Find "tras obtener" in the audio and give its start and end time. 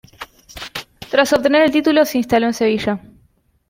1.11-1.61